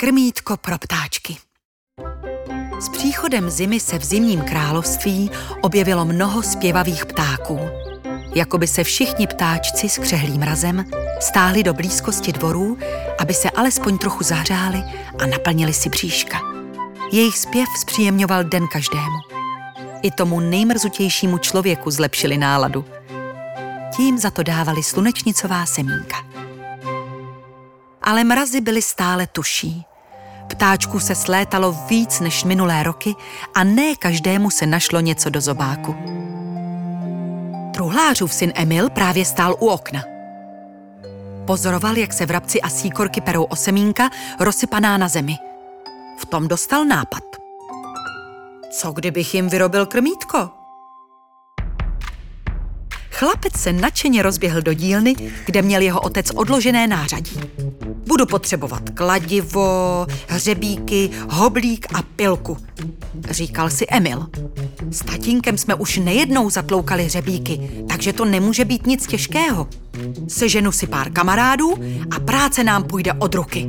[0.00, 1.36] Krmítko pro ptáčky.
[2.80, 5.30] S příchodem zimy se v zimním království
[5.62, 7.60] objevilo mnoho zpěvavých ptáků.
[8.34, 10.84] Jakoby se všichni ptáčci s křehlým mrazem
[11.20, 12.78] stáhli do blízkosti dvorů,
[13.18, 14.82] aby se alespoň trochu zahřáli
[15.18, 16.40] a naplnili si bříška.
[17.12, 19.18] Jejich zpěv zpříjemňoval den každému.
[20.02, 22.84] I tomu nejmrzutějšímu člověku zlepšili náladu.
[23.96, 26.16] Tím za to dávali slunečnicová semínka.
[28.02, 29.84] Ale mrazy byly stále tuší.
[30.48, 33.14] Ptáčků se slétalo víc než minulé roky
[33.54, 35.96] a ne každému se našlo něco do zobáku.
[37.74, 40.02] Truhlářův syn Emil právě stál u okna.
[41.46, 44.10] Pozoroval, jak se vrabci a síkorky perou o semínka
[44.40, 45.36] rozsypaná na zemi.
[46.18, 47.22] V tom dostal nápad.
[48.70, 50.57] Co kdybych jim vyrobil krmítko?
[53.18, 55.14] Chlapec se nadšeně rozběhl do dílny,
[55.46, 57.40] kde měl jeho otec odložené nářadí.
[58.06, 62.56] Budu potřebovat kladivo, hřebíky, hoblík a pilku,
[63.30, 64.26] říkal si Emil.
[64.90, 69.68] S tatínkem jsme už nejednou zatloukali hřebíky, takže to nemůže být nic těžkého.
[70.28, 71.74] Seženu si pár kamarádů
[72.16, 73.68] a práce nám půjde od ruky.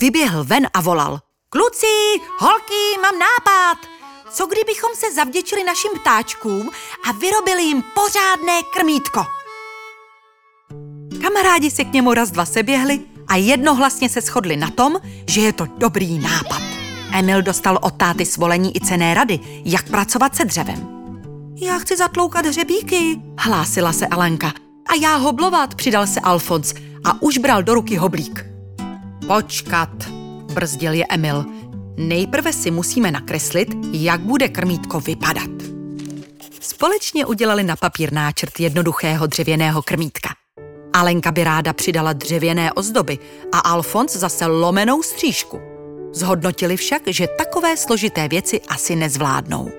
[0.00, 1.18] Vyběhl ven a volal.
[1.48, 3.89] Kluci, holky, mám nápad!
[4.30, 6.70] Co kdybychom se zavděčili našim ptáčkům
[7.08, 9.24] a vyrobili jim pořádné krmítko?
[11.22, 15.52] Kamarádi se k němu raz dva seběhli a jednohlasně se shodli na tom, že je
[15.52, 16.62] to dobrý nápad.
[17.12, 20.88] Emil dostal od táty svolení i cené rady, jak pracovat se dřevem.
[21.56, 24.52] Já chci zatloukat hřebíky, hlásila se Alenka.
[24.86, 28.44] A já hoblovat, přidal se Alfons a už bral do ruky hoblík.
[29.26, 29.90] Počkat,
[30.54, 31.59] brzdil je Emil.
[32.00, 35.50] Nejprve si musíme nakreslit, jak bude krmítko vypadat.
[36.60, 40.28] Společně udělali na papír náčrt jednoduchého dřevěného krmítka.
[40.92, 43.18] Alenka by ráda přidala dřevěné ozdoby
[43.52, 45.60] a Alfons zase lomenou střížku.
[46.12, 49.70] Zhodnotili však, že takové složité věci asi nezvládnou.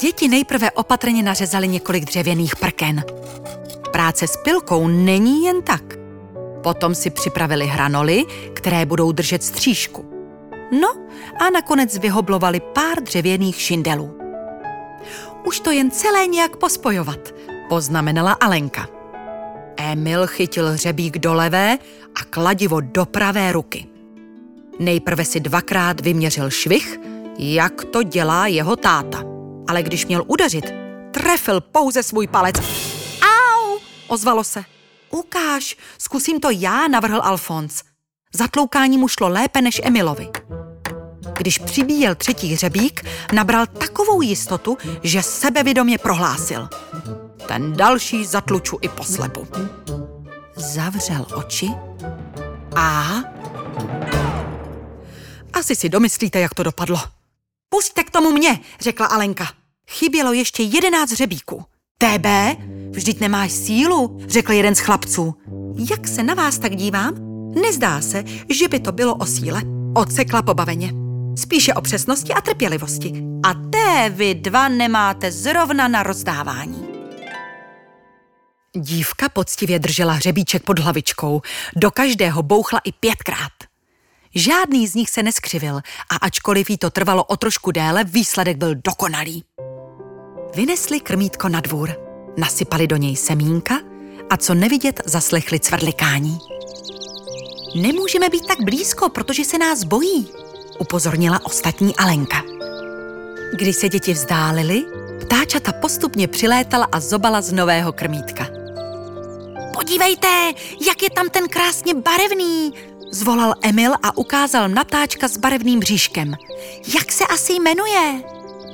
[0.00, 3.04] Děti nejprve opatrně nařezali několik dřevěných prken.
[3.92, 5.82] Práce s pilkou není jen tak.
[6.62, 8.24] Potom si připravili hranoly,
[8.54, 10.17] které budou držet střížku.
[10.72, 10.88] No
[11.40, 14.18] a nakonec vyhoblovali pár dřevěných šindelů.
[15.44, 17.34] Už to jen celé nějak pospojovat,
[17.68, 18.88] poznamenala Alenka.
[19.76, 21.78] Emil chytil hřebík do levé
[22.20, 23.86] a kladivo do pravé ruky.
[24.78, 27.00] Nejprve si dvakrát vyměřil švih,
[27.38, 29.24] jak to dělá jeho táta.
[29.68, 30.74] Ale když měl udeřit,
[31.10, 32.56] trefil pouze svůj palec.
[33.22, 33.78] Au!
[34.08, 34.64] Ozvalo se.
[35.10, 37.82] Ukáž, zkusím to já, navrhl Alfons.
[38.34, 40.28] Zatloukání mu šlo lépe než Emilovi.
[41.38, 46.68] Když přibíjel třetí hřebík, nabral takovou jistotu, že sebevědomě prohlásil.
[47.48, 49.46] Ten další zatluču i poslepu.
[50.56, 51.68] Zavřel oči
[52.76, 53.14] a...
[55.52, 57.00] Asi si domyslíte, jak to dopadlo.
[57.68, 59.48] Pusťte k tomu mě, řekla Alenka.
[59.90, 61.64] Chybělo ještě jedenáct hřebíků.
[61.98, 62.26] TB,
[62.90, 65.34] vždyť nemáš sílu, řekl jeden z chlapců.
[65.90, 67.14] Jak se na vás tak dívám?
[67.54, 69.62] Nezdá se, že by to bylo o síle.
[69.94, 71.07] Odsekla pobaveně.
[71.38, 73.22] Spíše o přesnosti a trpělivosti.
[73.42, 76.88] A té vy dva nemáte zrovna na rozdávání.
[78.76, 81.42] Dívka poctivě držela hřebíček pod hlavičkou,
[81.76, 83.52] do každého bouchla i pětkrát.
[84.34, 85.76] Žádný z nich se neskřivil
[86.10, 89.44] a ačkoliv jí to trvalo o trošku déle, výsledek byl dokonalý.
[90.54, 91.96] Vynesli krmítko na dvůr,
[92.36, 93.74] nasypali do něj semínka
[94.30, 96.38] a co nevidět, zaslechli cvrlikání.
[97.82, 100.28] Nemůžeme být tak blízko, protože se nás bojí,
[100.78, 102.42] upozornila ostatní Alenka.
[103.52, 104.84] Když se děti vzdálili,
[105.20, 108.46] ptáčata postupně přilétala a zobala z nového krmítka.
[109.74, 110.52] Podívejte,
[110.86, 112.74] jak je tam ten krásně barevný,
[113.10, 116.34] zvolal Emil a ukázal na ptáčka s barevným bříškem.
[116.94, 118.22] Jak se asi jmenuje?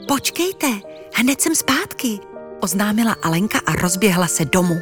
[0.08, 0.66] Počkejte,
[1.14, 2.18] hned jsem zpátky,
[2.60, 4.80] oznámila Alenka a rozběhla se domů.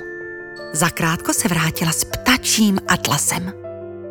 [0.73, 3.62] Zakrátko se vrátila s ptačím atlasem.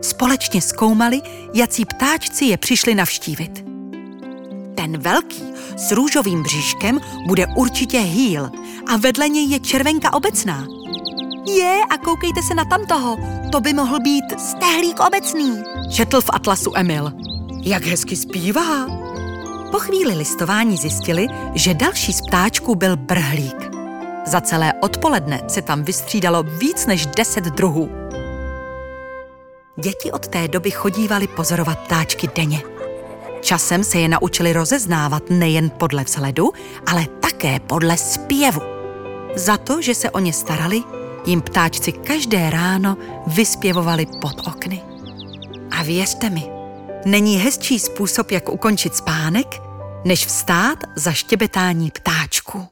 [0.02, 1.22] Společně zkoumali,
[1.54, 3.66] jací ptáčci je přišli navštívit.
[4.76, 5.44] Ten velký
[5.78, 8.50] s růžovým bříškem bude určitě hýl
[8.88, 10.68] a vedle něj je červenka obecná.
[11.48, 13.18] Je, a koukejte se na tamtoho,
[13.52, 17.12] to by mohl být stehlík obecný, četl v atlasu Emil.
[17.64, 18.88] Jak hezky zpívá.
[19.72, 23.72] Po chvíli listování zjistili, že další z ptáčků byl brhlík.
[24.26, 27.90] Za celé odpoledne se tam vystřídalo víc než deset druhů.
[29.84, 32.62] Děti od té doby chodívali pozorovat ptáčky denně.
[33.42, 36.52] Časem se je naučili rozeznávat nejen podle vzhledu,
[36.88, 38.62] ale také podle zpěvu.
[39.36, 40.84] Za to, že se o ně starali,
[41.26, 42.98] jim ptáčci každé ráno
[43.28, 44.82] vyspěvovali pod okny.
[45.72, 46.44] A věřte mi,
[47.06, 49.62] není hezčí způsob, jak ukončit spánek,
[50.06, 52.68] než vstát za štěbetání ptáčku.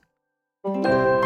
[0.63, 1.18] thank you